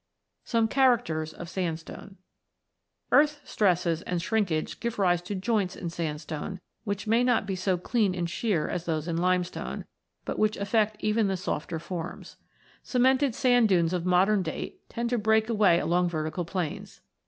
[0.43, 2.17] SOME CHARACTERS OF SANDSTONE
[3.11, 7.77] Earth stresses and shrinkage give rise to joints in sandstone, which may not be so
[7.77, 9.85] clean and sheer as those in limestone,
[10.25, 12.37] but which affect even the softer in] THE SANDSTONES 69 forms.
[13.21, 17.01] Cemented sand dunes of modern date tend to break away along vertical planes.